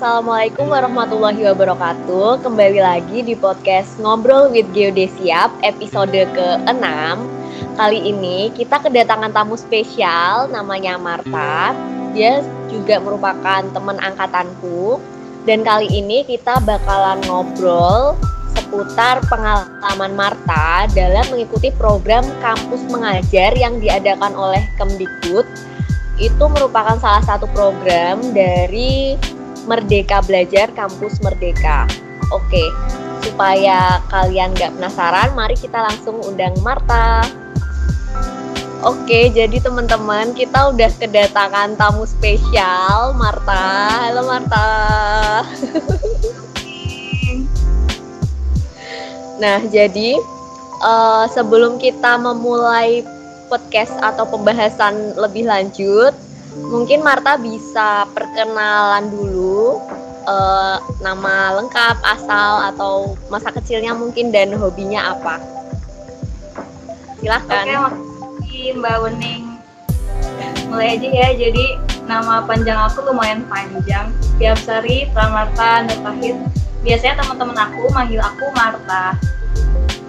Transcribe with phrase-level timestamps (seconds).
[0.00, 2.40] Assalamualaikum warahmatullahi wabarakatuh.
[2.40, 6.80] Kembali lagi di podcast Ngobrol with Geodesiap episode ke-6.
[7.76, 11.76] Kali ini kita kedatangan tamu spesial namanya Marta.
[12.16, 12.40] Dia
[12.72, 14.96] juga merupakan teman angkatanku.
[15.44, 18.16] Dan kali ini kita bakalan ngobrol
[18.56, 25.44] seputar pengalaman Marta dalam mengikuti program kampus mengajar yang diadakan oleh Kemdikbud
[26.16, 29.20] itu merupakan salah satu program dari
[29.68, 31.84] Merdeka Belajar Kampus Merdeka.
[32.30, 32.62] Oke,
[33.26, 37.26] supaya kalian gak penasaran, mari kita langsung undang Marta.
[38.80, 44.08] Oke, jadi teman-teman kita udah kedatangan tamu spesial Marta.
[44.08, 44.68] Halo Marta.
[49.42, 50.16] nah, jadi
[50.80, 53.04] uh, sebelum kita memulai
[53.52, 56.16] podcast atau pembahasan lebih lanjut,
[56.56, 59.78] mungkin Marta bisa perkenalan dulu
[60.26, 65.38] uh, nama lengkap, asal atau masa kecilnya mungkin dan hobinya apa.
[67.20, 67.64] Silahkan.
[67.68, 69.44] Oke, makasih Mbak Wening.
[70.70, 71.66] Mulai aja ya, jadi
[72.06, 74.10] nama panjang aku lumayan panjang.
[74.38, 76.36] Tiap Sari Pramarta Nurtahid.
[76.80, 79.14] Biasanya teman-teman aku manggil aku Marta.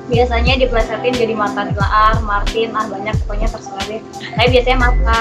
[0.07, 4.01] Biasanya diplesetin jadi Marta Dilaar, Martin, ah banyak pokoknya terserah deh.
[4.35, 5.17] Tapi biasanya Marta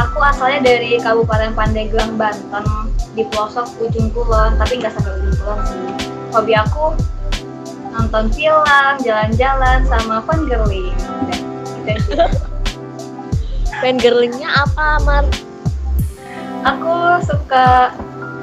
[0.00, 2.64] aku asalnya dari Kabupaten Pandeglang, Banten
[3.12, 5.80] di pelosok ujung kulon tapi nggak sampai ujung kulon sih.
[6.32, 6.96] Hobi aku
[7.90, 10.96] nonton film jalan-jalan sama fun girling.
[13.80, 15.24] Fun girlingnya apa Mar?
[16.60, 17.96] aku suka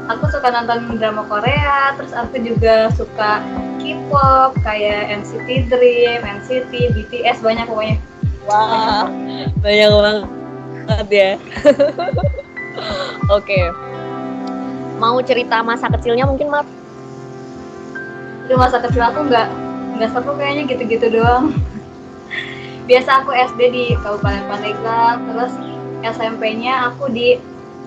[0.09, 3.45] aku suka nonton drama Korea terus aku juga suka
[3.77, 7.97] K-pop kayak NCT Dream, NCT, BTS banyak pokoknya.
[8.49, 9.05] Wah
[9.61, 10.36] banyak banget
[10.88, 11.31] banget ya.
[13.35, 13.43] Oke.
[13.43, 13.66] Okay.
[14.97, 16.66] Mau cerita masa kecilnya mungkin, Mat?
[18.47, 19.48] Di masa kecil aku nggak
[19.99, 21.53] nggak seru kayaknya gitu-gitu doang.
[22.87, 25.53] Biasa aku SD di Kabupaten Pandeglang, terus
[26.08, 27.36] SMP-nya aku di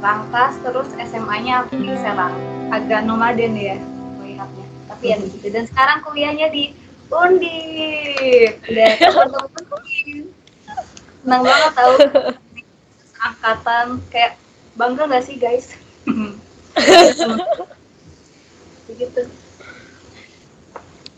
[0.05, 2.37] Rangkas, terus SMA-nya aku di Serang.
[2.69, 3.81] Agak nomaden ya
[4.21, 4.67] melihatnya.
[4.93, 5.47] Tapi ya begitu.
[5.49, 6.77] Dan sekarang kuliahnya di
[7.11, 8.61] Undip.
[8.69, 9.83] Dan teman-teman
[11.21, 11.95] senang banget tahu
[13.21, 14.41] angkatan kayak
[14.75, 15.77] bangga gak sih guys?
[18.89, 19.29] Begitu.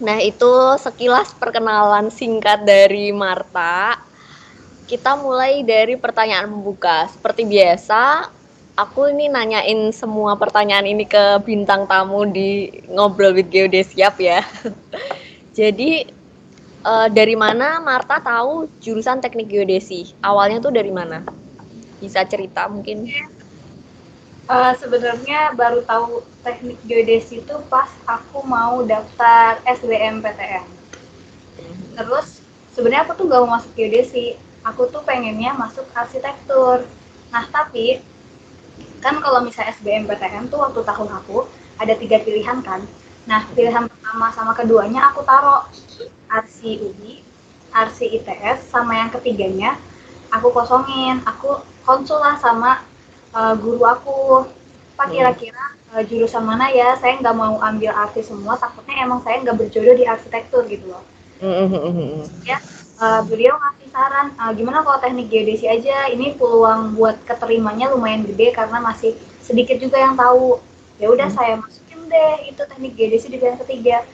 [0.03, 0.53] Nah itu
[0.83, 4.03] sekilas perkenalan singkat dari Marta.
[4.91, 7.07] Kita mulai dari pertanyaan pembuka.
[7.09, 8.27] Seperti biasa
[8.75, 14.43] aku ini nanyain semua pertanyaan ini ke bintang tamu di ngobrol with Geodesiap ya.
[15.59, 16.03] Jadi
[16.83, 20.17] uh, dari mana Marta tahu jurusan teknik geodesi?
[20.25, 21.42] Awalnya tuh dari mana
[22.03, 23.07] bisa cerita mungkin?
[24.51, 30.67] Uh, sebenarnya baru tahu teknik geodesi itu pas aku mau daftar SBMPTN.
[31.95, 32.43] Terus
[32.75, 34.35] sebenarnya aku tuh gak mau masuk geodesi,
[34.67, 36.83] aku tuh pengennya masuk arsitektur.
[37.31, 38.03] Nah tapi
[38.99, 41.47] kan kalau misalnya SBMPTN tuh waktu tahun aku
[41.79, 42.83] ada tiga pilihan kan.
[43.31, 45.71] Nah pilihan pertama sama keduanya aku taruh
[46.27, 47.23] arsi UI,
[47.71, 49.79] arsi ITS, sama yang ketiganya
[50.33, 51.21] aku kosongin.
[51.29, 52.83] Aku konsul lah sama
[53.37, 54.49] uh, guru aku.
[54.97, 55.15] Pak hmm.
[55.15, 56.97] kira-kira uh, jurusan mana ya?
[56.99, 61.05] Saya nggak mau ambil arti semua takutnya emang saya nggak berjodoh di arsitektur gitu loh.
[62.43, 62.59] Ya
[63.03, 66.09] uh, beliau ngasih saran uh, gimana kalau teknik geodesi aja?
[66.09, 70.63] Ini peluang buat keterimanya lumayan gede karena masih sedikit juga yang tahu.
[71.03, 71.35] Ya udah mm.
[71.35, 74.07] saya masukin deh itu teknik geodesi di pilihan ketiga.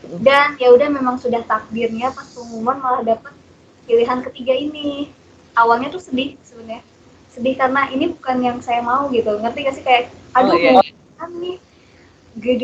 [0.00, 3.36] Dan ya udah memang sudah takdirnya pas pengumuman malah dapet
[3.84, 5.12] pilihan ketiga ini
[5.54, 6.82] awalnya tuh sedih sebenarnya.
[7.30, 9.38] Sedih karena ini bukan yang saya mau gitu.
[9.38, 9.84] Ngerti gak sih?
[9.84, 10.82] Kayak aduh oh, iya.
[11.18, 11.56] kan nih.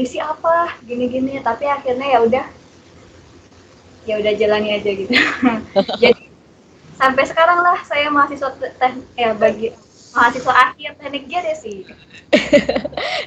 [0.07, 0.75] Sih apa?
[0.87, 1.39] Gini-gini.
[1.43, 2.47] Tapi akhirnya ya udah.
[4.07, 5.11] Ya udah jalani aja gitu.
[6.03, 6.27] Jadi
[6.97, 9.77] sampai sekarang lah saya mahasiswa teh ya bagi
[10.17, 11.85] mahasiswa akhir teknik geodesi.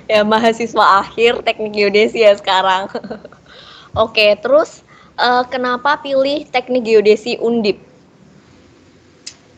[0.10, 2.90] Ya mahasiswa akhir teknik geodesi ya sekarang.
[4.04, 4.82] Oke terus
[5.22, 7.78] uh, kenapa pilih teknik geodesi undip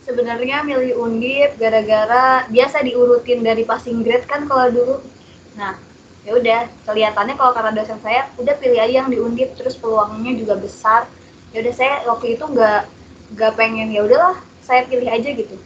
[0.02, 4.96] sebenarnya milih undip gara-gara biasa diurutin dari passing grade kan kalau dulu.
[5.58, 5.78] Nah
[6.22, 10.34] ya udah kelihatannya kalau karena dosen saya udah pilih aja yang di undip terus peluangnya
[10.38, 11.06] juga besar.
[11.54, 12.82] Ya udah saya waktu itu nggak
[13.38, 15.58] nggak pengen ya udahlah saya pilih aja gitu.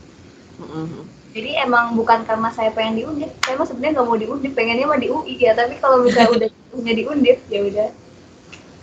[0.55, 1.03] Mm-hmm.
[1.35, 4.55] jadi emang bukan karena saya pengen di undip saya mah sebenarnya nggak mau di undip
[4.55, 7.89] pengennya mah di UI ya tapi kalau misalnya udah punya di undip ya udah.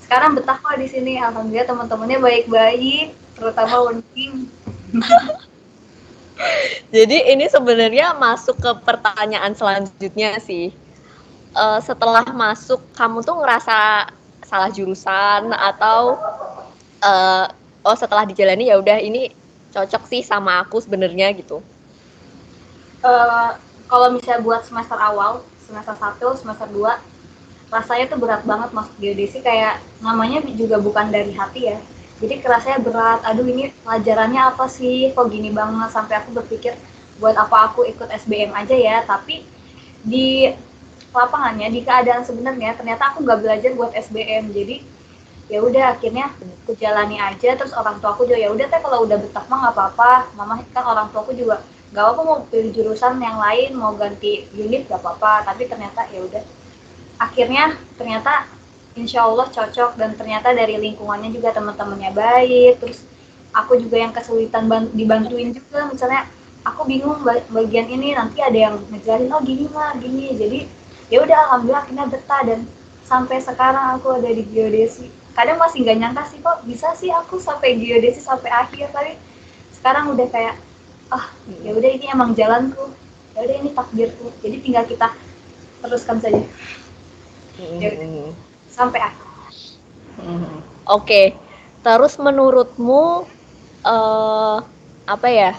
[0.05, 4.53] Sekarang betah kok di sini alhamdulillah teman-temannya baik-baik terutama Unkim
[6.95, 10.73] Jadi ini sebenarnya masuk ke pertanyaan selanjutnya sih.
[11.57, 14.09] uh, setelah masuk kamu tuh ngerasa
[14.53, 16.21] salah jurusan atau
[17.01, 17.47] uh,
[17.85, 19.33] oh setelah dijalani ya udah ini
[19.73, 21.65] cocok sih sama aku sebenarnya gitu
[23.05, 23.57] uh,
[23.89, 29.41] kalau misalnya buat semester awal semester 1, semester 2 rasanya tuh berat banget masuk geodesi
[29.41, 31.79] kayak namanya juga bukan dari hati ya
[32.23, 33.21] jadi kerasanya berat.
[33.27, 35.11] Aduh ini pelajarannya apa sih?
[35.11, 35.91] Kok gini banget?
[35.91, 36.79] Sampai aku berpikir
[37.19, 39.03] buat apa aku ikut SBM aja ya?
[39.03, 39.43] Tapi
[40.07, 40.47] di
[41.11, 44.81] lapangannya di keadaan sebenarnya ternyata aku nggak belajar buat SBM jadi
[45.53, 46.31] ya udah akhirnya
[46.63, 47.59] aku jalani aja.
[47.59, 50.13] Terus orang tua aku juga ya udah teh kalau udah betah mah nggak apa-apa.
[50.39, 51.59] Mama kan orang tua aku juga
[51.93, 55.45] gak apa mau pilih jurusan yang lain mau ganti unit gak apa-apa.
[55.53, 56.45] Tapi ternyata ya udah.
[57.21, 58.49] Akhirnya ternyata
[58.93, 62.81] insya Allah cocok dan ternyata dari lingkungannya juga teman-temannya baik.
[62.81, 63.05] Terus
[63.53, 65.89] aku juga yang kesulitan dibantuin juga.
[65.89, 66.29] Misalnya
[66.65, 70.37] aku bingung bagian ini nanti ada yang ngejarin oh gini mah gini.
[70.37, 70.59] Jadi
[71.09, 72.61] ya udah alhamdulillah akhirnya betah dan
[73.09, 75.09] sampai sekarang aku ada di geodesi.
[75.33, 78.93] Kadang masih nggak nyangka sih kok bisa sih aku sampai geodesi sampai akhir?
[78.93, 79.17] Tapi
[79.73, 80.57] sekarang udah kayak
[81.13, 81.29] ah
[81.65, 82.93] ya udah ini emang jalanku.
[83.33, 84.29] Ya udah ini takdirku.
[84.45, 85.09] Jadi tinggal kita
[85.81, 86.45] teruskan saja.
[87.81, 87.91] Ya
[88.73, 89.27] sampai akhir.
[90.23, 90.57] Oke.
[90.89, 91.27] Okay.
[91.83, 93.27] terus menurutmu
[93.83, 94.57] uh,
[95.03, 95.59] apa ya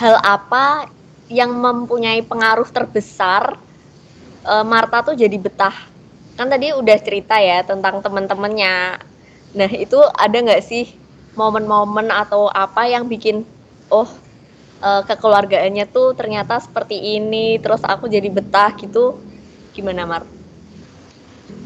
[0.00, 0.88] hal apa
[1.28, 3.60] yang mempunyai pengaruh terbesar
[4.48, 5.76] uh, Marta tuh jadi betah?
[6.40, 9.00] Kan tadi udah cerita ya tentang teman-temannya.
[9.56, 10.96] Nah itu ada nggak sih
[11.36, 13.44] momen-momen atau apa yang bikin
[13.92, 14.08] oh
[14.80, 19.20] uh, kekeluargaannya tuh ternyata seperti ini terus aku jadi betah gitu?
[19.76, 20.35] Gimana Mar?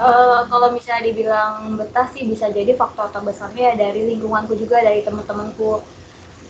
[0.00, 5.00] Uh, kalau misalnya dibilang betah sih bisa jadi faktor terbesarnya ya dari lingkunganku juga dari
[5.05, 5.81] teman-temanku.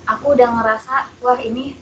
[0.07, 1.79] Aku udah ngerasa wah ini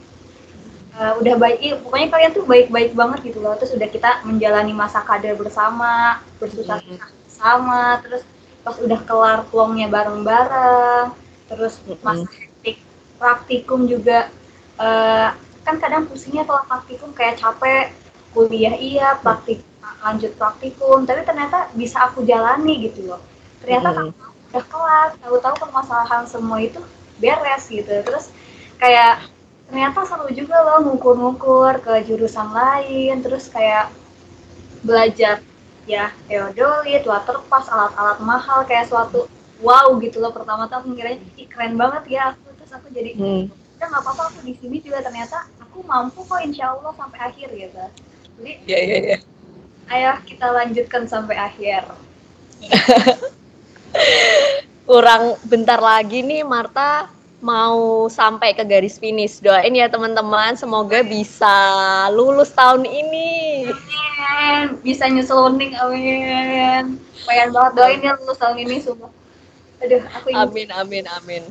[0.97, 3.57] uh, udah baik pokoknya kalian tuh baik-baik banget gitu loh.
[3.57, 8.27] Terus udah kita menjalani masa kader bersama bersusah susah mm bersama terus
[8.67, 11.15] pas udah kelar plongnya bareng-bareng
[11.47, 12.83] terus masa hektik
[13.15, 14.27] praktikum juga
[14.75, 15.31] uh,
[15.63, 17.95] kan kadang pusingnya kalau praktikum kayak capek
[18.35, 19.63] kuliah iya praktik
[20.03, 23.21] lanjut praktikum tapi ternyata bisa aku jalani gitu loh
[23.63, 24.49] ternyata mm -hmm.
[24.53, 26.79] udah kelar tahu-tahu permasalahan semua itu
[27.19, 28.31] beres gitu terus
[28.79, 29.25] kayak
[29.69, 33.93] ternyata seru juga loh ngukur-ngukur ke jurusan lain terus kayak
[34.81, 35.43] belajar
[35.85, 41.47] ya teodolit, waterpass, alat-alat mahal kayak suatu wow gitu loh pertama tuh aku ngiranya Ih,
[41.49, 43.43] keren banget ya aku terus aku jadi hmm.
[43.77, 47.47] ya nggak apa-apa aku di sini juga ternyata aku mampu kok insya Allah sampai akhir
[47.51, 47.83] gitu
[48.39, 49.21] jadi yeah, yeah, yeah.
[49.89, 51.85] Ayo kita lanjutkan sampai akhir
[54.89, 57.09] kurang bentar lagi nih Marta
[57.39, 59.39] mau sampai ke garis finish.
[59.39, 61.55] Doain ya teman-teman, semoga bisa
[62.11, 63.67] lulus tahun ini.
[63.71, 64.79] Amin.
[64.83, 66.99] Bisa nyusul uning, amin.
[67.23, 69.09] Pengen banget doain ya lulus tahun ini semua.
[69.79, 70.43] Aduh, aku ingin.
[70.43, 71.43] Amin, amin, amin.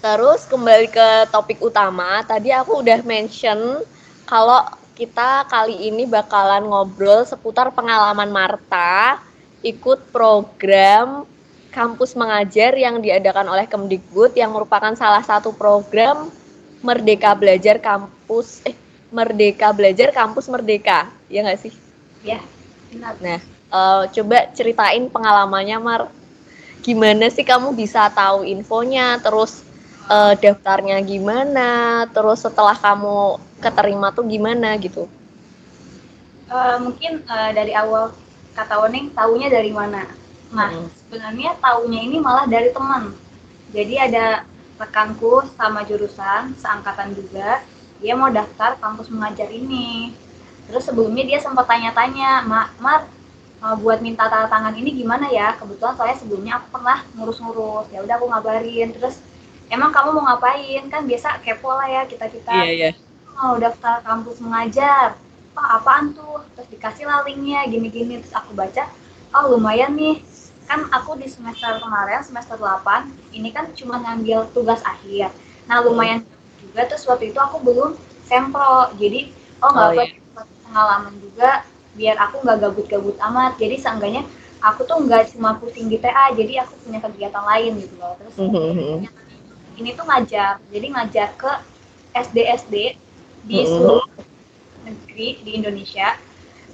[0.00, 3.84] Terus kembali ke topik utama, tadi aku udah mention
[4.24, 4.64] kalau
[5.00, 9.16] kita kali ini bakalan ngobrol seputar pengalaman Marta
[9.64, 11.24] ikut program
[11.72, 16.28] kampus mengajar yang diadakan oleh Kemdikbud yang merupakan salah satu program
[16.84, 18.76] Merdeka Belajar Kampus eh
[19.08, 21.72] Merdeka Belajar Kampus Merdeka, ya nggak sih?
[22.20, 22.44] Ya,
[22.92, 23.16] benar.
[23.24, 23.40] Nah,
[23.72, 26.12] uh, coba ceritain pengalamannya Mar.
[26.84, 29.64] Gimana sih kamu bisa tahu infonya, terus
[30.10, 35.06] uh, daftarnya gimana, terus setelah kamu keterima tuh gimana gitu?
[36.50, 38.10] Uh, mungkin uh, dari awal
[38.58, 40.10] kata Oneng tahunya dari mana?
[40.50, 40.90] Nah, hmm.
[41.06, 43.14] sebenarnya taunya ini malah dari teman.
[43.70, 44.42] Jadi ada
[44.82, 47.62] rekanku sama jurusan, seangkatan juga,
[48.02, 50.10] dia mau daftar kampus mengajar ini.
[50.66, 53.06] Terus sebelumnya dia sempat tanya-tanya, Mak, Mar,
[53.78, 55.54] buat minta tanda tangan ini gimana ya?
[55.54, 57.86] Kebetulan soalnya sebelumnya aku pernah ngurus-ngurus.
[57.92, 58.88] Ya udah aku ngabarin.
[58.96, 59.20] Terus
[59.70, 60.84] emang kamu mau ngapain?
[60.90, 62.52] Kan biasa kepo lah ya kita-kita.
[62.52, 62.90] Iya, iya.
[63.38, 65.16] Mau daftar kampus mengajar.
[65.50, 66.44] Pak, apaan tuh?
[66.54, 68.20] Terus dikasih lah linknya, gini-gini.
[68.20, 68.86] Terus aku baca,
[69.34, 70.22] oh lumayan nih
[70.70, 75.34] kan aku di semester kemarin semester 8 ini kan cuma ngambil tugas akhir
[75.66, 76.22] nah lumayan
[76.62, 77.98] juga terus waktu itu aku belum
[78.30, 79.34] sempro jadi
[79.66, 80.14] oh nggak oh, apa iya.
[80.62, 81.66] pengalaman juga
[81.98, 84.22] biar aku nggak gabut-gabut amat jadi seenggaknya
[84.62, 88.34] aku tuh nggak cuma pusing di TA jadi aku punya kegiatan lain gitu loh terus
[88.38, 88.96] mm -hmm.
[89.80, 91.52] Ini tuh ngajar jadi ngajar ke
[92.12, 92.74] SD SD
[93.48, 93.72] di mm -hmm.
[93.72, 94.08] seluruh
[94.84, 96.20] negeri di Indonesia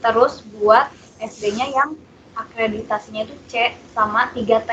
[0.03, 1.97] terus buat SD-nya yang
[2.37, 4.71] akreditasinya itu C sama 3T.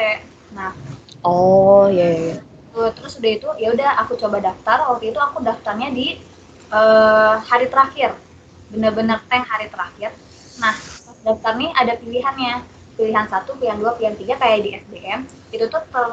[0.52, 0.76] Nah,
[1.24, 2.34] oh iya iya.
[2.76, 2.92] iya.
[3.00, 4.84] Terus udah itu ya udah aku coba daftar.
[4.92, 6.20] Waktu itu aku daftarnya di
[6.70, 8.20] uh, hari terakhir.
[8.68, 10.12] Bener-bener tank hari terakhir.
[10.60, 10.76] Nah,
[11.24, 12.54] daftar nih ada pilihannya
[12.94, 16.06] pilihan satu pilihan dua pilihan tiga kayak di SBM itu tuh ter,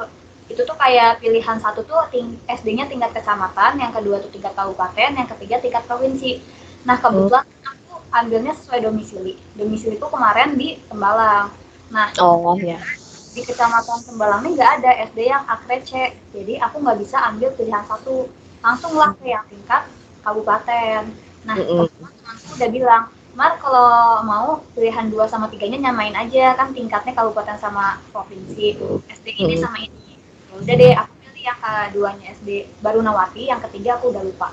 [0.50, 5.14] itu tuh kayak pilihan satu tuh ting, SD-nya tingkat kecamatan yang kedua tuh tingkat kabupaten
[5.14, 6.42] yang ketiga tingkat provinsi.
[6.82, 9.38] Nah kebetulan aku ambilnya sesuai domisili.
[9.54, 11.54] Domisili itu kemarin di Tembalang.
[11.94, 12.82] Nah oh ya
[13.30, 17.54] di kecamatan Tembalang ini nggak ada SD yang akre C jadi aku nggak bisa ambil
[17.54, 18.26] pilihan satu.
[18.60, 19.86] Langsung lah ke yang tingkat
[20.26, 21.14] kabupaten.
[21.46, 21.86] Nah mm -hmm.
[21.86, 26.58] temanku udah bilang Mar kalau mau pilihan dua sama tiganya nyamain aja.
[26.58, 28.74] Kan tingkatnya kabupaten sama provinsi.
[29.06, 30.09] SD ini sama ini
[30.58, 32.50] udah deh aku pilih yang keduanya SD
[32.82, 34.48] baru Nawati yang ketiga aku udah lupa.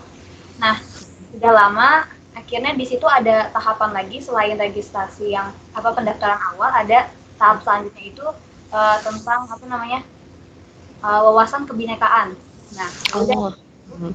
[0.62, 0.78] Nah
[1.34, 1.90] udah lama
[2.38, 7.10] akhirnya di situ ada tahapan lagi selain registrasi yang apa pendaftaran awal ada
[7.42, 8.26] tahap selanjutnya itu
[8.70, 10.06] uh, tentang apa namanya
[11.02, 12.38] uh, wawasan kebinekaan.
[12.78, 13.38] Nah ya udah.
[13.38, 14.14] Oh.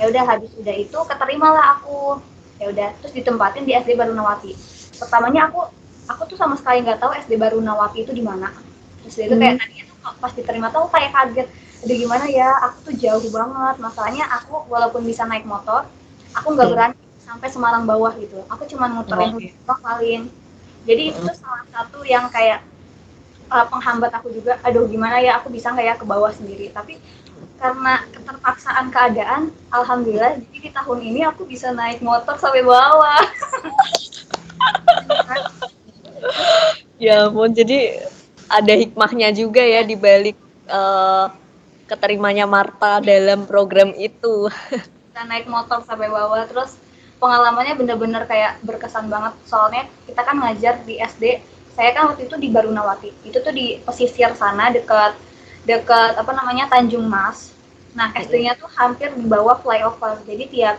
[0.00, 2.18] ya udah habis udah itu keterimalah aku.
[2.60, 4.52] Ya udah terus ditempatin di SD Baru Nawati.
[4.98, 5.70] Pertamanya aku
[6.10, 8.50] aku tuh sama sekali nggak tahu SD Baru Nawati itu di mana.
[9.06, 9.60] Terus itu kayak hmm.
[9.62, 11.48] tadinya pas diterima tuh kayak kaget.
[11.84, 12.48] Aduh gimana ya?
[12.68, 13.76] Aku tuh jauh banget.
[13.80, 15.88] Masalahnya aku walaupun bisa naik motor
[16.30, 16.76] aku nggak hmm.
[16.76, 18.42] berani sampai Semarang bawah gitu.
[18.50, 20.30] Aku cuma muterin oh, paling
[20.88, 22.64] jadi itu tuh salah satu yang kayak
[23.52, 24.58] uh, penghambat aku juga.
[24.66, 25.38] Aduh gimana ya?
[25.42, 26.72] Aku bisa nggak ya ke bawah sendiri?
[26.72, 26.98] Tapi
[27.60, 33.20] karena keterpaksaan keadaan alhamdulillah jadi di tahun ini aku bisa naik motor sampai bawah.
[37.00, 37.96] Ya ampun jadi
[38.50, 40.34] ada hikmahnya juga ya di balik
[40.66, 41.30] uh,
[41.86, 44.50] keterimanya Marta dalam program itu
[45.10, 46.74] kita naik motor sampai bawah terus
[47.22, 51.38] pengalamannya bener-bener kayak berkesan banget soalnya kita kan ngajar di SD
[51.78, 55.14] saya kan waktu itu di Barunawati itu tuh di pesisir sana dekat
[55.64, 57.52] dekat apa namanya Tanjung Mas.
[57.90, 60.22] Nah, SD-nya tuh hampir di bawah flyover.
[60.22, 60.78] Jadi tiap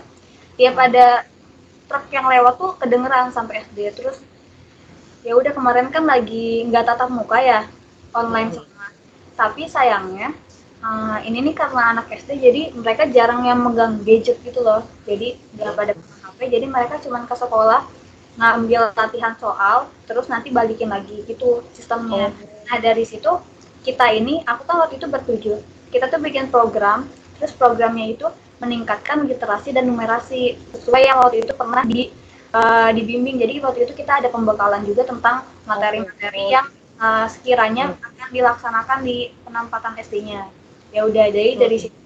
[0.55, 1.27] tiap ada
[1.91, 3.91] truk yang lewat tuh kedengeran sampai SD.
[3.99, 4.17] Terus
[5.21, 7.59] ya udah kemarin kan lagi nggak tatap muka ya
[8.13, 8.87] online semua.
[9.37, 10.33] Tapi sayangnya
[10.81, 14.85] uh, ini nih karena anak SD jadi mereka jarang yang megang gadget gitu loh.
[15.05, 16.39] Jadi nggak pada HP.
[16.49, 17.85] Jadi mereka cuma ke sekolah
[18.31, 22.31] ngambil latihan soal terus nanti balikin lagi gitu sistemnya.
[22.69, 23.29] Nah dari situ
[23.81, 25.57] kita ini aku kan waktu itu bertujuh
[25.91, 28.29] kita tuh bikin program terus programnya itu
[28.61, 32.13] meningkatkan literasi dan numerasi sesuai yang waktu itu pernah di
[32.55, 36.67] uh, dibimbing jadi waktu itu kita ada pembekalan juga tentang materi-materi yang
[36.99, 40.47] uh, sekiranya akan dilaksanakan di penempatan SD-nya
[40.91, 41.97] ya udah jadi dari situ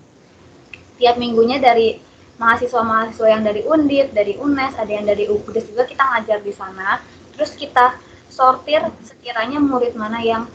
[0.96, 2.00] tiap minggunya dari
[2.36, 7.00] mahasiswa-mahasiswa yang dari Undip, dari UNES, ada yang dari UPUDES juga kita ngajar di sana.
[7.36, 7.96] Terus kita
[8.28, 10.48] sortir sekiranya murid mana yang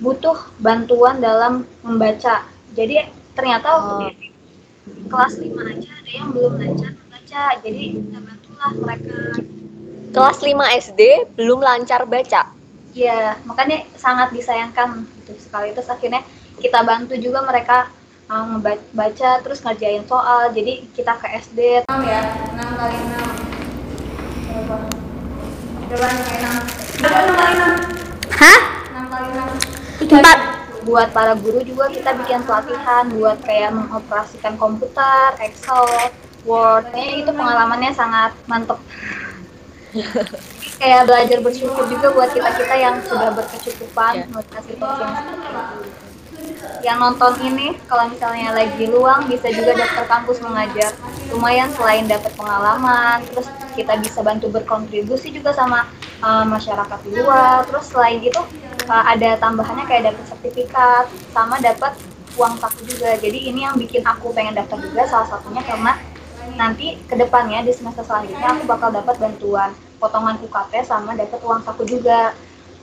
[0.00, 2.44] butuh bantuan dalam membaca.
[2.76, 4.04] Jadi ternyata oh.
[4.04, 4.32] di
[5.08, 7.44] kelas 5 aja ada yang belum lancar membaca.
[7.64, 8.18] Jadi kita
[8.54, 9.14] bantulah mereka.
[10.14, 11.00] Kelas 5 SD
[11.34, 12.54] belum lancar baca.
[12.94, 15.74] Iya, makanya sangat disayangkan gitu sekali.
[15.74, 16.22] Terus akhirnya
[16.62, 17.90] kita bantu juga mereka
[18.30, 18.62] um,
[18.94, 20.54] baca terus ngerjain soal.
[20.54, 22.22] Jadi kita ke SD 6 ya,
[22.54, 23.10] 6 kali 6.
[24.54, 24.76] Berapa?
[25.90, 27.02] Berapa kali 6?
[27.02, 28.38] Berapa 6 kali 6?
[28.38, 28.60] Hah?
[28.94, 29.74] 6 kali 6
[30.14, 30.38] empat
[30.84, 35.88] buat para guru juga kita bikin pelatihan buat kayak mengoperasikan komputer, Excel,
[36.44, 36.92] Word.
[36.92, 38.78] Kayaknya itu pengalamannya sangat mantep.
[40.82, 45.70] kayak belajar bersyukur juga buat kita kita yang sudah berkecukupan yeah.
[46.82, 50.92] Yang nonton ini kalau misalnya lagi luang bisa juga daftar kampus mengajar.
[51.32, 55.88] Lumayan selain dapat pengalaman, terus kita bisa bantu berkontribusi juga sama
[56.20, 57.64] uh, masyarakat di luar.
[57.64, 58.40] Terus selain itu
[58.90, 61.96] uh, ada tambahannya kayak dapat sertifikat sama dapat
[62.34, 65.94] uang saku juga jadi ini yang bikin aku pengen daftar juga salah satunya karena
[66.54, 71.60] nanti ke depannya di semester selanjutnya aku bakal dapat bantuan potongan UKT sama dapat uang
[71.64, 72.36] saku juga.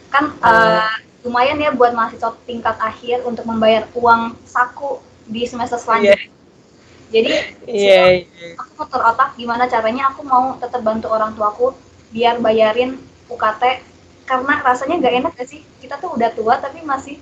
[0.10, 0.90] Kan uh,
[1.22, 5.00] lumayan ya buat mahasiswa tingkat akhir untuk membayar uang saku
[5.30, 6.18] di semester selanjutnya.
[6.18, 6.40] Yeah.
[7.12, 7.34] jadi
[7.68, 8.56] yeah, yeah.
[8.56, 11.76] aku muter otak gimana caranya aku mau tetap bantu orang tuaku
[12.16, 12.96] biar bayarin
[13.28, 13.84] UKT
[14.24, 15.62] karena rasanya nggak enak gak sih?
[15.84, 17.20] Kita tuh udah tua tapi masih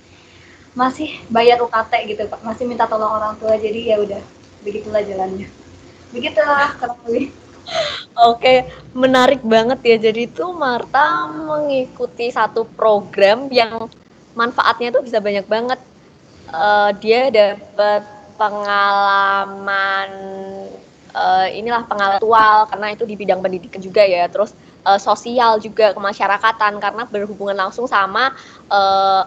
[0.77, 2.39] masih bayar UKT gitu pak.
[2.45, 4.21] Masih minta tolong orang tua jadi ya udah
[4.63, 5.49] begitulah jalannya
[6.09, 6.99] begitulah kurang
[8.19, 8.65] Oke,
[8.97, 9.97] menarik banget ya.
[10.09, 13.87] Jadi itu Marta mengikuti satu program yang
[14.33, 15.79] manfaatnya tuh bisa banyak banget.
[16.49, 18.01] Uh, dia dapat
[18.41, 20.09] pengalaman
[21.13, 24.25] uh, inilah pengalaman karena itu di bidang pendidikan juga ya.
[24.27, 24.51] Terus
[24.83, 28.33] uh, sosial juga kemasyarakatan karena berhubungan langsung sama
[28.67, 29.23] uh,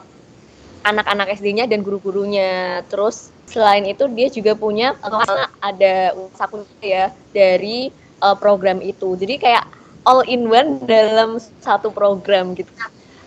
[0.82, 2.82] anak-anak SD-nya dan guru-gurunya.
[2.90, 5.94] Terus selain itu dia juga punya karena ada
[6.35, 7.92] saku ya dari
[8.25, 9.14] uh, program itu.
[9.14, 9.68] Jadi kayak
[10.09, 12.73] all in one dalam satu program gitu.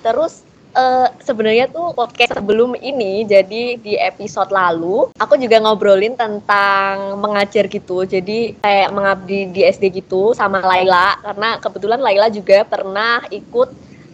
[0.02, 7.18] Terus uh, sebenarnya tuh podcast sebelum ini jadi di episode lalu aku juga ngobrolin tentang
[7.18, 13.24] mengajar gitu jadi kayak mengabdi di SD gitu sama Laila karena kebetulan Laila juga pernah
[13.32, 13.70] ikut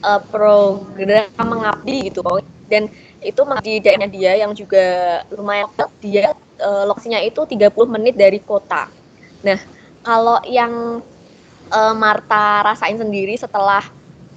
[0.06, 2.24] uh, program mengabdi gitu
[2.70, 2.88] dan
[3.22, 5.70] itu di daerahnya dia yang juga lumayan
[6.02, 8.90] dia uh, lokasinya itu 30 menit dari kota.
[9.46, 9.60] Nah,
[10.02, 11.06] kalau yang
[11.70, 13.86] uh, Marta rasain sendiri setelah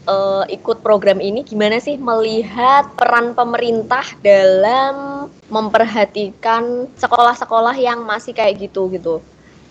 [0.05, 8.69] uh, ikut program ini gimana sih melihat peran pemerintah dalam memperhatikan sekolah-sekolah yang masih kayak
[8.69, 9.25] gitu gitu.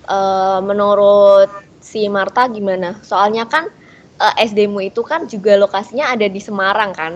[0.10, 2.98] Uh, menurut si Marta gimana?
[3.06, 3.70] Soalnya kan
[4.18, 7.14] uh, SD-mu itu kan juga lokasinya ada di Semarang kan?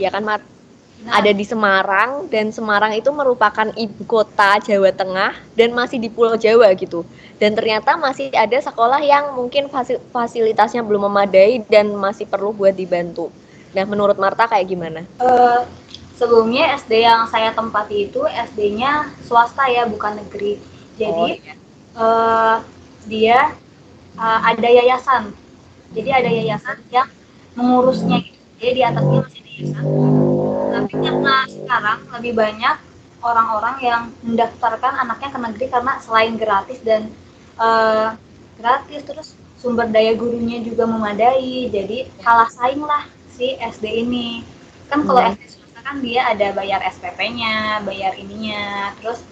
[0.00, 0.55] Ya kan Marta?
[1.06, 1.22] Nah.
[1.22, 6.34] ada di Semarang dan Semarang itu merupakan ibu kota Jawa Tengah dan masih di Pulau
[6.34, 7.06] Jawa gitu.
[7.38, 9.70] Dan ternyata masih ada sekolah yang mungkin
[10.10, 13.30] fasilitasnya belum memadai dan masih perlu buat dibantu.
[13.70, 15.06] Nah, menurut Marta kayak gimana?
[15.22, 15.62] Uh,
[16.18, 20.58] sebelumnya SD yang saya tempati itu SD-nya swasta ya, bukan negeri.
[20.98, 21.54] Jadi oh, iya.
[21.94, 22.56] uh,
[23.06, 23.54] dia
[24.18, 25.30] uh, ada yayasan.
[25.94, 27.06] Jadi ada yayasan yang
[27.54, 28.40] mengurusnya gitu.
[28.58, 30.25] Jadi di atasnya masih ada yayasan
[30.86, 32.76] tapi karena sekarang lebih banyak
[33.18, 37.10] orang-orang yang mendaftarkan anaknya ke negeri karena selain gratis dan
[37.58, 38.14] uh,
[38.54, 39.28] gratis terus
[39.58, 43.02] sumber daya gurunya juga memadai jadi kalah saing lah
[43.34, 44.46] si SD ini
[44.86, 45.34] kan kalau hmm.
[45.34, 49.26] SD swasta kan dia ada bayar SPP-nya bayar ininya terus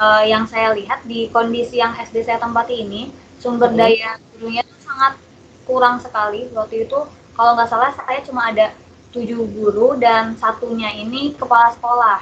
[0.00, 3.12] uh, yang saya lihat di kondisi yang SD saya tempati ini
[3.44, 3.76] sumber hmm.
[3.76, 5.20] daya gurunya tuh sangat
[5.68, 6.98] kurang sekali waktu itu
[7.36, 8.72] kalau nggak salah saya cuma ada
[9.14, 12.20] tujuh guru dan satunya ini kepala sekolah.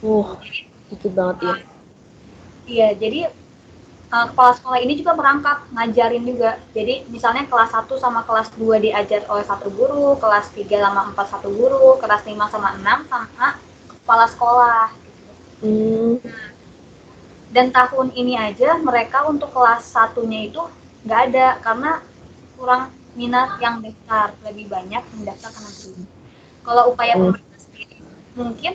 [0.00, 0.38] Uh,
[0.94, 1.54] itu banget ya.
[2.70, 3.20] Iya, jadi
[4.14, 6.62] uh, kepala sekolah ini juga merangkap ngajarin juga.
[6.70, 11.32] Jadi misalnya kelas 1 sama kelas 2 diajar oleh satu guru, kelas 3 sama 4
[11.34, 13.46] satu guru, kelas 5 sama 6 sama
[13.90, 14.86] kepala sekolah.
[15.66, 16.22] Hmm.
[17.50, 20.62] Dan tahun ini aja mereka untuk kelas satunya itu
[21.02, 21.98] nggak ada karena
[22.54, 26.19] kurang minat yang daftar lebih banyak mendaftar ke negeri
[26.64, 27.22] kalau upaya hmm.
[27.34, 27.96] pemerintah sendiri
[28.36, 28.72] mungkin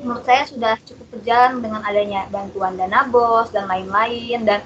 [0.00, 4.60] menurut saya sudah cukup berjalan dengan adanya bantuan dana bos dan lain-lain dan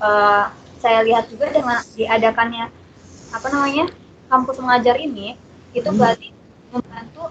[0.00, 0.48] uh,
[0.80, 2.70] saya lihat juga dengan diadakannya
[3.34, 3.86] apa namanya
[4.30, 5.34] kampus mengajar ini
[5.74, 5.98] itu hmm.
[5.98, 6.28] berarti
[6.72, 7.30] membantu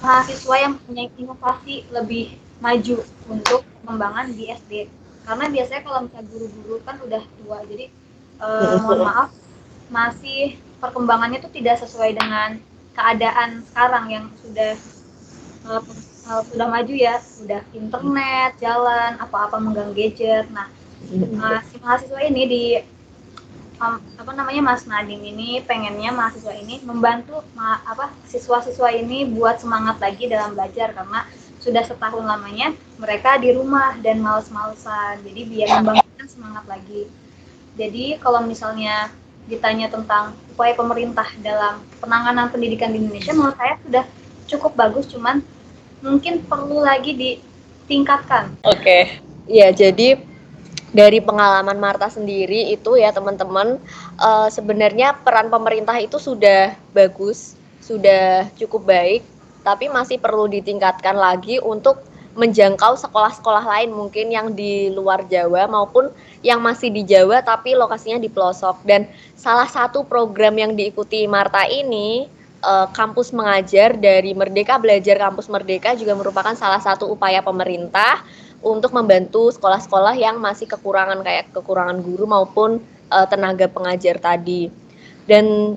[0.00, 2.96] mahasiswa yang punya inovasi lebih maju
[3.28, 4.72] untuk pengembangan di SD
[5.26, 7.86] karena biasanya kalau misalnya guru-guru kan udah tua jadi
[8.40, 9.28] uh, mohon maaf
[9.90, 12.62] masih perkembangannya itu tidak sesuai dengan
[12.96, 14.72] keadaan sekarang yang sudah
[15.68, 15.82] uh,
[16.32, 20.48] uh, sudah maju ya, sudah internet, jalan, apa-apa menggang gadget.
[20.50, 20.72] Nah,
[21.12, 22.64] uh, si mahasiswa ini di
[23.80, 29.60] um, apa namanya Mas Nading ini pengennya mahasiswa ini membantu ma apa siswa-siswa ini buat
[29.60, 31.28] semangat lagi dalam belajar karena
[31.60, 35.20] sudah setahun lamanya mereka di rumah dan males-malesan.
[35.26, 37.10] Jadi biar membangkitkan semangat lagi.
[37.76, 39.12] Jadi kalau misalnya
[39.46, 44.04] ditanya tentang upaya pemerintah dalam penanganan pendidikan di Indonesia menurut saya sudah
[44.46, 45.42] cukup bagus cuman
[46.02, 48.58] mungkin perlu lagi ditingkatkan.
[48.66, 48.82] Oke.
[48.82, 49.02] Okay.
[49.46, 50.18] Ya, jadi
[50.90, 53.78] dari pengalaman Marta sendiri itu ya teman-teman
[54.18, 59.22] uh, sebenarnya peran pemerintah itu sudah bagus, sudah cukup baik,
[59.62, 62.02] tapi masih perlu ditingkatkan lagi untuk
[62.36, 66.12] menjangkau sekolah-sekolah lain mungkin yang di luar Jawa maupun
[66.44, 68.84] yang masih di Jawa tapi lokasinya di pelosok.
[68.84, 72.28] Dan salah satu program yang diikuti Marta ini
[72.62, 78.22] eh, kampus mengajar dari Merdeka Belajar Kampus Merdeka juga merupakan salah satu upaya pemerintah
[78.60, 82.78] untuk membantu sekolah-sekolah yang masih kekurangan kayak kekurangan guru maupun
[83.10, 84.68] eh, tenaga pengajar tadi.
[85.26, 85.74] Dan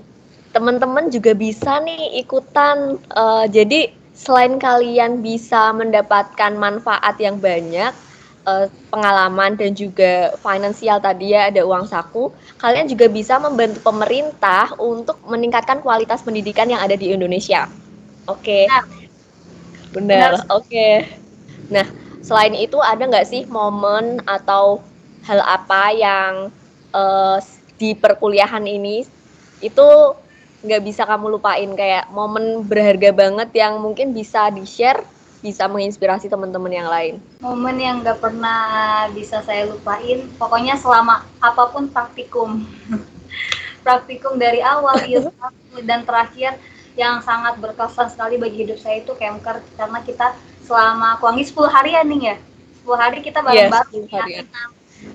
[0.49, 7.95] teman-teman juga bisa nih ikutan uh, jadi selain kalian bisa mendapatkan manfaat yang banyak,
[8.43, 14.75] uh, pengalaman dan juga finansial tadi ya ada uang saku, kalian juga bisa membantu pemerintah
[14.75, 17.71] untuk meningkatkan kualitas pendidikan yang ada di Indonesia.
[18.27, 18.67] Oke.
[18.67, 18.69] Okay.
[18.69, 18.86] Nah.
[19.89, 20.32] Benar.
[20.51, 20.67] Oke.
[20.67, 20.93] Okay.
[21.71, 21.88] Nah,
[22.19, 24.84] selain itu ada nggak sih momen atau
[25.23, 26.34] hal apa yang
[26.93, 27.38] uh,
[27.79, 29.08] di perkuliahan ini
[29.63, 29.88] itu
[30.59, 34.99] nggak bisa kamu lupain kayak momen berharga banget yang mungkin bisa di share
[35.39, 37.15] bisa menginspirasi teman-teman yang lain.
[37.39, 42.67] Momen yang nggak pernah bisa saya lupain pokoknya selama apa pun praktikum.
[43.87, 44.99] Praktikum dari awal
[45.87, 46.59] dan terakhir
[46.99, 50.35] yang sangat berkesan sekali bagi hidup saya itu kemker karena kita
[50.67, 52.37] selama kurang 10 harian nih ya.
[52.83, 54.43] 10 hari kita bareng-bareng yes,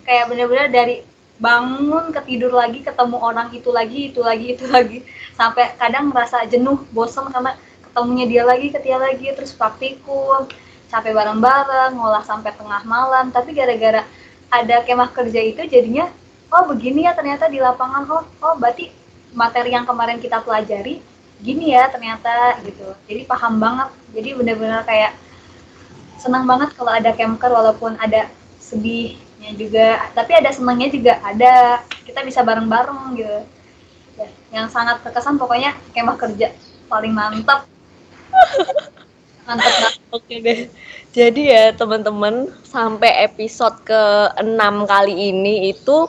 [0.09, 1.05] kayak bener-bener dari
[1.39, 4.99] bangun ketidur lagi ketemu orang itu lagi itu lagi itu lagi.
[5.35, 7.59] Sampai kadang merasa jenuh bosan karena
[7.91, 10.47] ketemunya dia lagi ketia lagi terus praktikum
[10.91, 13.35] capek bareng-bareng ngolah sampai tengah malam.
[13.35, 14.07] Tapi gara-gara
[14.51, 16.07] ada kemah kerja itu jadinya
[16.55, 18.07] oh begini ya ternyata di lapangan.
[18.07, 18.95] Oh oh berarti
[19.35, 21.03] materi yang kemarin kita pelajari
[21.43, 22.95] gini ya ternyata gitu.
[23.11, 23.91] Jadi paham banget.
[24.15, 25.19] Jadi benar-benar kayak
[26.23, 28.31] senang banget kalau ada kemker walaupun ada
[29.45, 33.39] sedihnya juga tapi ada senangnya juga ada kita bisa bareng-bareng gitu
[34.17, 36.49] ya, yang sangat terkesan pokoknya kemah kerja
[36.89, 37.69] paling mantap
[39.45, 40.01] Mantap banget.
[40.09, 40.73] Oke deh.
[41.13, 46.09] Jadi ya teman-teman sampai episode ke-6 kali ini itu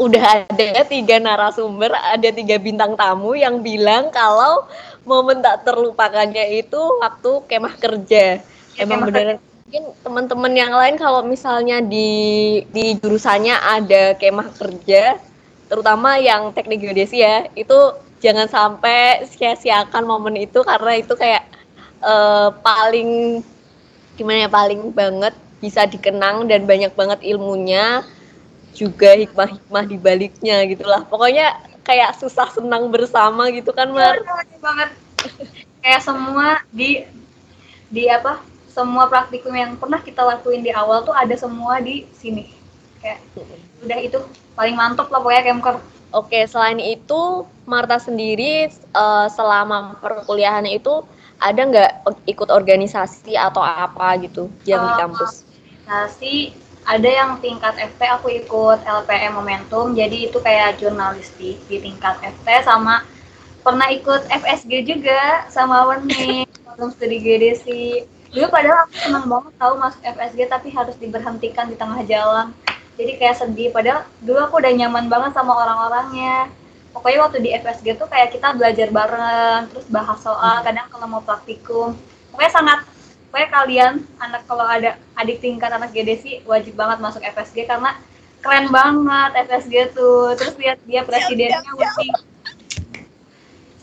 [0.00, 4.64] udah ada tiga narasumber, ada tiga bintang tamu yang bilang kalau
[5.04, 8.40] momen tak terlupakannya itu waktu kemah kerja.
[8.40, 9.36] Ya, Emang bener
[9.68, 15.20] mungkin teman-teman yang lain kalau misalnya di di jurusannya ada kemah kerja,
[15.68, 17.76] terutama yang teknik geodesi ya, itu
[18.24, 21.44] jangan sampai sia-siakan momen itu karena itu kayak
[22.00, 23.44] uh, paling
[24.16, 28.00] gimana ya paling banget bisa dikenang dan banyak banget ilmunya
[28.72, 31.04] juga hikmah-hikmah di baliknya gitulah.
[31.04, 34.16] Pokoknya kayak susah senang bersama gitu kan Mar?
[34.16, 34.90] Ya, banget.
[35.84, 37.04] Kayak semua di
[37.92, 38.40] di apa
[38.78, 42.46] semua praktikum yang pernah kita lakuin di awal tuh ada semua di sini.
[43.02, 43.26] Kayak
[43.82, 44.18] udah itu
[44.54, 45.76] paling mantap lah pokoknya Kemker.
[46.14, 51.02] Oke, selain itu Marta sendiri uh, selama perkuliahannya itu
[51.42, 51.90] ada nggak
[52.30, 55.42] ikut organisasi atau apa gitu yang di kampus?
[55.42, 56.34] Organisasi
[56.88, 59.92] ada yang tingkat FT aku ikut LPM Momentum.
[59.92, 63.04] Jadi itu kayak jurnalistik di tingkat FT sama
[63.60, 69.74] pernah ikut FSG juga sama Warni Forum Studi Geodesi dulu padahal aku senang banget tahu
[69.80, 72.52] masuk FSG tapi harus diberhentikan di tengah jalan.
[72.98, 76.50] Jadi kayak sedih padahal dulu aku udah nyaman banget sama orang-orangnya.
[76.92, 80.64] Pokoknya waktu di FSG tuh kayak kita belajar bareng terus bahas soal hmm.
[80.66, 81.94] kadang kalau mau praktikum.
[82.34, 82.78] Pokoknya sangat
[83.28, 87.96] pokoknya kalian anak kalau ada adik tingkat anak GDC wajib banget masuk FSG karena
[88.42, 90.34] keren banget FSG tuh.
[90.34, 92.28] Terus lihat dia presidennya Uti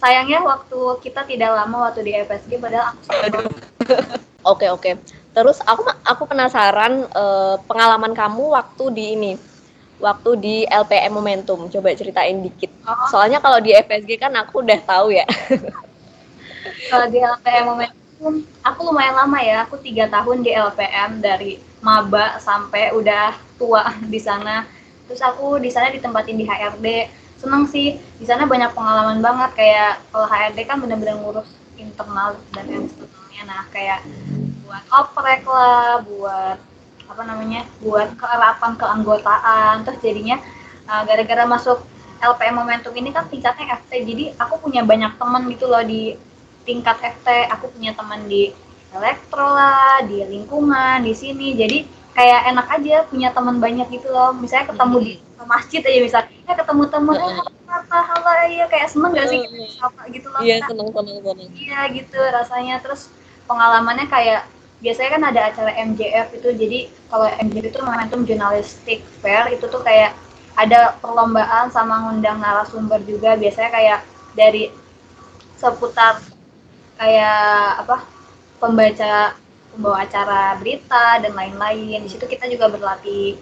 [0.06, 3.10] sayangnya waktu kita tidak lama waktu di FSG padahal aku
[4.46, 5.02] Oke oke.
[5.34, 9.34] Terus aku aku penasaran uh, pengalaman kamu waktu di ini
[10.00, 11.68] waktu di LPM Momentum.
[11.72, 12.72] Coba ceritain dikit.
[12.86, 12.94] Oh.
[13.12, 15.26] Soalnya kalau di FSG kan aku udah tahu ya.
[16.92, 19.66] kalau di LPM Momentum, aku lumayan lama ya.
[19.68, 24.68] Aku tiga tahun di LPM dari maba sampai udah tua di sana.
[25.06, 26.88] Terus aku di sana ditempatin di HRD.
[27.36, 29.52] Seneng sih, di sana banyak pengalaman banget.
[29.54, 33.42] Kayak kalau HRD kan bener-bener ngurus internal dan eksternalnya.
[33.46, 34.00] Nah, kayak
[34.66, 36.58] buat oprek lah, buat
[37.06, 39.86] apa namanya buat keeratan keanggotaan.
[39.86, 40.42] Terus jadinya
[40.90, 41.86] uh, gara-gara masuk
[42.20, 46.18] LPM Momentum ini kan tingkatnya FT jadi aku punya banyak teman gitu loh di
[46.66, 48.50] tingkat FT aku punya teman di
[48.96, 51.54] elektro lah di lingkungan di sini.
[51.54, 54.34] Jadi kayak enak aja punya teman banyak gitu loh.
[54.34, 55.46] Misalnya ketemu di hmm.
[55.46, 59.42] masjid aja bisa ya ketemu teman eh apa halo ya kayak seneng gak sih?
[59.84, 60.42] Apa gitu loh.
[60.42, 61.50] Iya seneng seneng seneng.
[61.54, 62.82] iya gitu rasanya.
[62.82, 63.12] Terus
[63.46, 64.48] pengalamannya kayak
[64.84, 69.82] biasanya kan ada acara MJF itu jadi kalau MJF itu momentum jurnalistik fair itu tuh
[69.82, 70.14] kayak
[70.56, 73.36] ada perlombaan sama ngundang narasumber juga.
[73.36, 74.00] Biasanya kayak
[74.34, 74.72] dari
[75.60, 76.24] seputar
[76.96, 78.08] kayak apa
[78.60, 79.36] pembaca
[79.76, 82.08] pembawa acara berita dan lain-lain.
[82.08, 83.36] Di situ kita juga berlatih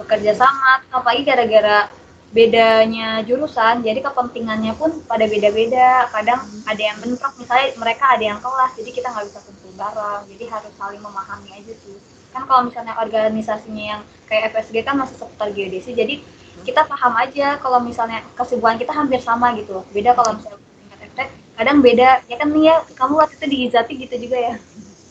[0.00, 1.92] bekerja sama apalagi gara-gara
[2.30, 6.08] bedanya jurusan jadi kepentingannya pun pada beda-beda.
[6.08, 9.40] Kadang ada yang bentrok misalnya mereka ada yang kelas jadi kita nggak bisa
[9.80, 11.96] bareng jadi harus saling memahami aja sih.
[12.36, 16.20] Kan kalau misalnya organisasinya yang kayak FSG kan masih seputar geodesi jadi
[16.60, 21.18] kita paham aja kalau misalnya kesibukan kita hampir sama gitu beda kalau misalnya tingkat FT
[21.56, 22.10] kadang beda.
[22.28, 24.54] Ya kan nih ya kamu waktu itu di Izati gitu juga ya?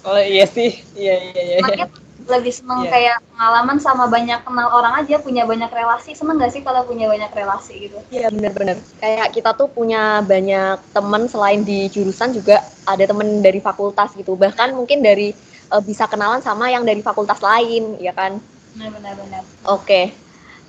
[0.05, 0.85] Oh iya sih.
[0.93, 1.57] Iya iya iya.
[1.65, 1.87] Makanya
[2.29, 2.91] lebih seneng yeah.
[2.93, 6.13] kayak pengalaman sama banyak kenal orang aja punya banyak relasi.
[6.13, 7.97] Seneng gak sih kalau punya banyak relasi gitu?
[8.13, 8.77] Iya yeah, bener-bener.
[9.01, 14.37] Kayak kita tuh punya banyak temen selain di jurusan juga ada temen dari fakultas gitu.
[14.37, 15.33] Bahkan mungkin dari
[15.73, 18.37] uh, bisa kenalan sama yang dari fakultas lain ya kan?
[18.77, 19.17] Benar
[19.65, 19.83] oke.
[19.83, 20.05] Okay.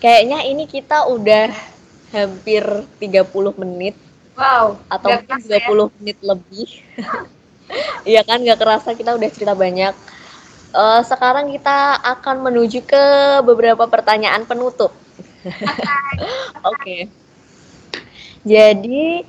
[0.00, 1.52] kayaknya ini kita udah
[2.10, 2.64] hampir
[2.98, 3.94] 30 menit.
[4.32, 5.86] Wow atau mungkin 30 ya?
[6.00, 6.68] menit lebih.
[8.02, 9.94] Iya kan gak kerasa kita udah cerita banyak
[10.70, 13.04] Uh, sekarang kita akan menuju ke
[13.42, 14.94] beberapa pertanyaan penutup.
[15.48, 15.58] Oke.
[16.62, 17.00] okay.
[18.46, 19.26] Jadi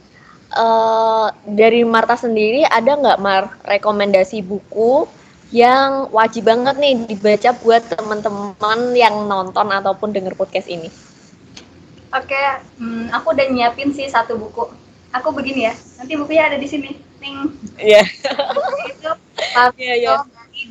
[0.55, 5.07] uh, dari Marta sendiri ada nggak Mar rekomendasi buku
[5.51, 10.87] yang wajib banget nih dibaca buat teman-teman yang nonton ataupun denger podcast ini?
[12.11, 12.39] Oke,
[12.79, 14.67] hmm, aku udah nyiapin sih satu buku.
[15.11, 16.91] Aku begini ya, nanti bukunya ada di sini.
[17.19, 17.51] Ning.
[17.77, 18.01] Iya.
[18.87, 19.11] itu
[19.81, 20.15] Iya, iya.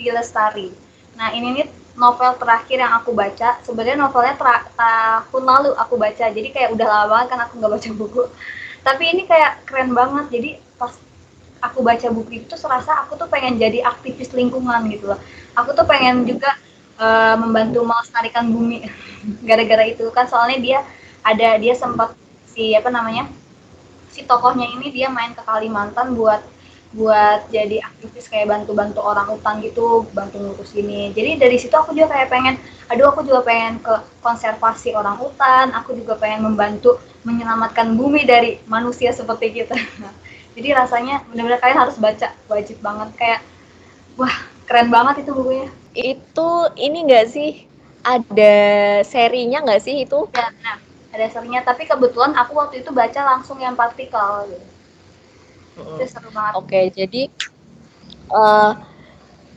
[0.00, 0.72] Di Lestari.
[1.20, 1.66] Nah, ini nih
[2.00, 3.60] novel terakhir yang aku baca.
[3.60, 7.90] Sebenarnya novelnya tahun lalu aku baca, jadi kayak udah lama banget kan aku nggak baca
[7.92, 8.22] buku.
[8.80, 10.32] Tapi ini kayak keren banget.
[10.32, 10.96] Jadi pas
[11.60, 15.20] aku baca buku itu serasa aku tuh pengen jadi aktivis lingkungan gitu loh.
[15.60, 16.56] Aku tuh pengen juga
[16.96, 18.88] uh, membantu melestarikan bumi
[19.48, 20.78] gara-gara itu kan soalnya dia
[21.20, 22.16] ada dia sempat
[22.48, 23.28] si apa namanya
[24.08, 26.40] si tokohnya ini dia main ke Kalimantan buat
[26.90, 31.14] buat jadi aktivis kayak bantu-bantu orang hutan gitu, bantu ngurus ini.
[31.14, 32.54] Jadi dari situ aku juga kayak pengen,
[32.90, 38.58] aduh aku juga pengen ke konservasi orang hutan, aku juga pengen membantu menyelamatkan bumi dari
[38.66, 39.78] manusia seperti kita.
[40.58, 43.40] jadi rasanya benar-benar kalian harus baca, wajib banget kayak
[44.18, 44.34] wah
[44.66, 45.70] keren banget itu bukunya.
[45.94, 47.70] Itu ini enggak sih
[48.02, 48.56] ada
[49.06, 50.26] serinya nggak sih itu?
[50.34, 50.76] Ya, nah
[51.10, 54.69] ada serinya tapi kebetulan aku waktu itu baca langsung yang partikel gitu.
[55.80, 56.52] Itu seru banget.
[56.56, 57.22] Oke, okay, jadi
[58.30, 58.72] uh,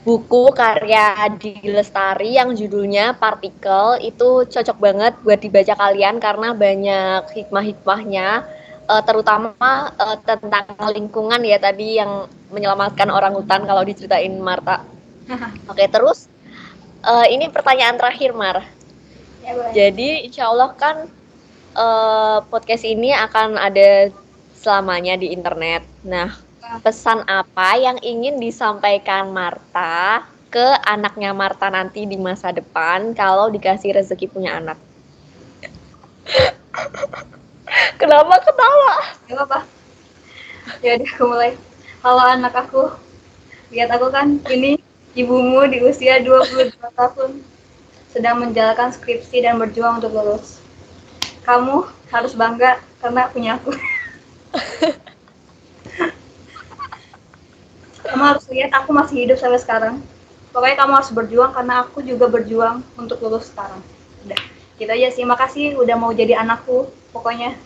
[0.04, 7.22] buku karya di Lestari yang judulnya Partikel itu cocok banget buat dibaca kalian karena banyak
[7.32, 8.44] hikmah-hikmahnya
[8.88, 9.56] uh, terutama
[9.96, 14.84] uh, tentang lingkungan ya tadi yang menyelamatkan orang hutan kalau diceritain Marta.
[15.72, 16.28] Oke, okay, terus
[17.08, 18.64] uh, ini pertanyaan terakhir Mar.
[19.44, 21.08] Ya, Jadi insya Allah kan
[21.76, 24.12] uh, podcast ini akan ada
[24.64, 25.84] selamanya di internet.
[26.08, 26.40] Nah,
[26.80, 34.00] pesan apa yang ingin disampaikan Marta ke anaknya Marta nanti di masa depan kalau dikasih
[34.00, 34.80] rezeki punya anak?
[38.00, 38.96] Kenapa ketawa?
[39.28, 39.64] Gak.
[40.80, 41.60] Ya aku mulai.
[42.00, 42.96] Kalau anak aku,
[43.76, 44.80] lihat aku kan ini
[45.14, 47.32] ibumu di usia 22 tahun
[48.14, 50.62] sedang menjalankan skripsi dan berjuang untuk lulus
[51.44, 53.74] kamu harus bangga karena punya aku
[58.04, 59.96] kamu harus lihat aku masih hidup sampai sekarang.
[60.54, 63.82] Pokoknya kamu harus berjuang karena aku juga berjuang untuk lulus sekarang.
[64.22, 64.38] Udah
[64.78, 65.26] gitu aja sih.
[65.26, 67.58] Makasih udah mau jadi anakku pokoknya.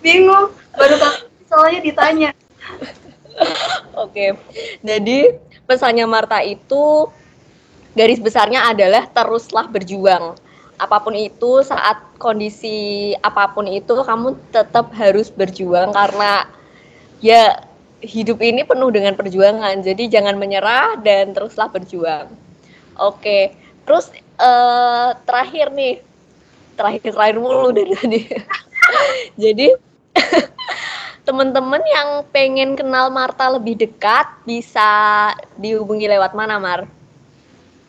[0.00, 0.96] Bingung baru
[1.46, 2.30] soalnya ditanya.
[3.96, 4.36] Oke
[4.80, 5.36] jadi
[5.68, 7.08] pesannya Marta itu
[7.96, 10.36] garis besarnya adalah teruslah berjuang
[10.80, 16.48] apa pun itu saat kondisi apa pun itu kamu tetap harus berjuang karena
[17.22, 17.62] ya
[18.02, 19.78] hidup ini penuh dengan perjuangan.
[19.80, 22.28] Jadi jangan menyerah dan teruslah berjuang.
[22.98, 23.54] Oke
[23.86, 26.02] terus uh, terakhir nih.
[26.72, 28.20] Terakhir terakhir mulu dari tadi.
[29.42, 29.68] Jadi
[31.26, 36.90] teman-teman yang pengen kenal Marta lebih dekat bisa dihubungi lewat mana Mar?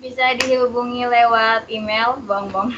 [0.04, 2.70] Bisa dihubungi lewat email bong bong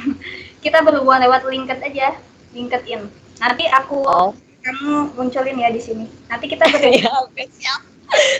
[0.65, 2.17] kita berhubungan lewat LinkedIn aja
[2.55, 3.01] LinkedIn.
[3.37, 4.31] Nanti aku oh.
[4.63, 6.05] kamu munculin ya di sini.
[6.31, 7.81] Nanti kita berhubungan ya, siap.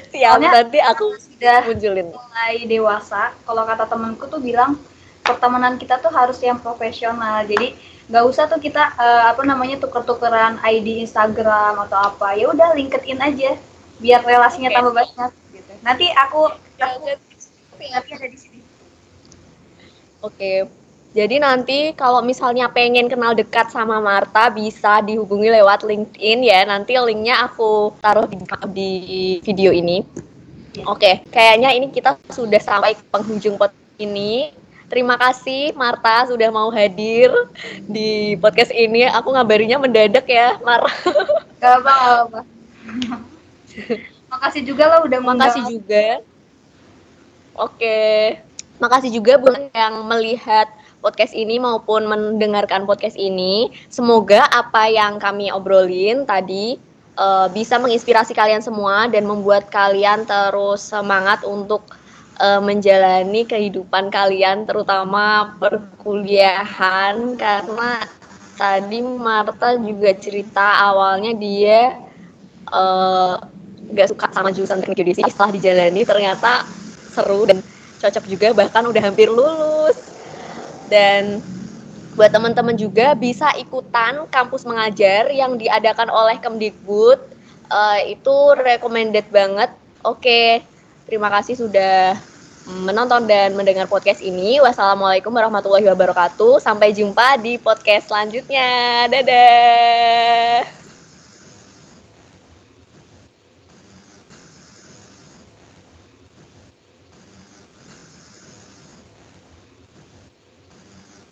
[0.10, 2.08] Siap Soalnya nanti aku sudah munculin.
[2.10, 3.36] mulai dewasa.
[3.43, 4.80] Kalau kata temanku tuh bilang
[5.21, 7.43] pertemanan kita tuh harus yang profesional.
[7.45, 7.76] Jadi
[8.10, 12.34] nggak usah tuh kita uh, apa namanya tuker-tukeran ID Instagram atau apa.
[12.39, 13.60] Ya udah LinkedIn aja.
[14.02, 14.78] Biar relasinya okay.
[14.80, 15.71] tambah banyak gitu.
[15.84, 17.06] Nanti aku aku
[17.76, 18.54] nanti ada di sini
[20.25, 20.65] Oke.
[21.15, 26.67] Jadi nanti kalau misalnya pengen kenal dekat sama Marta bisa dihubungi lewat LinkedIn ya.
[26.67, 28.35] Nanti linknya aku taruh di,
[28.75, 28.91] di
[29.39, 30.03] video ini.
[30.83, 34.51] Oke, kayaknya ini kita sudah sampai penghujung pot ini.
[34.91, 37.31] Terima kasih Marta sudah mau hadir
[37.88, 39.07] di podcast ini.
[39.07, 40.83] Aku ngabarinya mendadak ya, Mar.
[41.63, 42.39] Gak apa, gak apa.
[44.29, 46.21] Makasih juga lo udah Makasih juga.
[47.55, 48.38] Oke.
[48.75, 50.67] Makasih juga buat yang melihat
[50.99, 53.71] podcast ini maupun mendengarkan podcast ini.
[53.88, 56.75] Semoga apa yang kami obrolin tadi
[57.15, 61.88] uh, bisa menginspirasi kalian semua dan membuat kalian terus semangat untuk
[62.39, 67.91] uh, menjalani kehidupan kalian terutama perkuliahan karena
[68.55, 71.95] tadi Marta juga cerita awalnya dia
[72.71, 73.39] uh,
[73.91, 76.63] gak suka sama jurusan teknik geodesi setelah dijalani ternyata
[77.11, 77.59] seru dan
[78.05, 79.97] cocok juga bahkan udah hampir lulus.
[80.85, 81.41] Dan
[82.13, 87.19] buat teman-teman juga bisa ikutan kampus mengajar yang diadakan oleh Kemdikbud.
[87.65, 89.73] Uh, itu recommended banget.
[90.05, 90.61] Oke
[91.05, 92.17] terima kasih sudah
[92.65, 94.57] menonton dan mendengar podcast ini.
[94.57, 96.57] Wassalamualaikum warahmatullahi wabarakatuh.
[96.57, 99.05] Sampai jumpa di podcast selanjutnya.
[99.09, 100.85] Dadah